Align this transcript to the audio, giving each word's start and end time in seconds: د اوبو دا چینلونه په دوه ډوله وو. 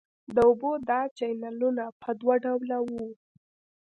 د 0.35 0.37
اوبو 0.49 0.71
دا 0.89 1.01
چینلونه 1.17 1.85
په 2.01 2.09
دوه 2.19 2.35
ډوله 2.45 2.77
وو. 2.87 3.05